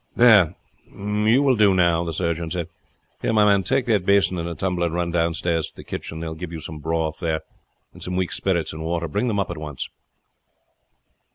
"There, 0.15 0.55
you 0.97 1.43
will 1.43 1.55
do 1.55 1.75
now," 1.75 2.03
the 2.03 2.11
surgeon 2.11 2.49
said. 2.49 2.69
"Here, 3.21 3.33
my 3.33 3.45
man, 3.45 3.61
take 3.61 3.85
that 3.85 4.03
basin 4.03 4.39
and 4.39 4.49
a 4.49 4.55
tumbler 4.55 4.87
and 4.87 4.95
run 4.95 5.11
downstairs 5.11 5.67
to 5.67 5.75
the 5.75 5.83
kitchen. 5.83 6.21
They 6.21 6.27
will 6.27 6.33
give 6.33 6.51
you 6.51 6.59
some 6.59 6.79
broth 6.79 7.19
there 7.19 7.41
and 7.93 8.01
some 8.01 8.15
weak 8.15 8.31
spirits 8.31 8.73
and 8.73 8.81
water. 8.83 9.07
Bring 9.07 9.27
them 9.27 9.39
up 9.39 9.51
at 9.51 9.59
once." 9.59 9.89